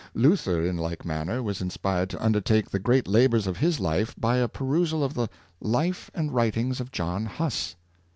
Luther, 0.15 0.65
in 0.65 0.77
like 0.77 1.05
manner, 1.05 1.43
was 1.43 1.61
inspired 1.61 2.09
to 2.09 2.25
undertake 2.25 2.71
the 2.71 2.79
great 2.79 3.07
labors 3.07 3.45
of 3.45 3.57
his 3.57 3.79
life 3.79 4.15
by 4.17 4.37
a 4.37 4.47
perusal 4.47 5.03
of 5.03 5.13
the" 5.13 5.27
Life 5.79 6.09
and 6.15 6.33
Writings 6.33 6.79
of 6.79 6.91
John 6.91 7.27
Huss." 7.27 7.75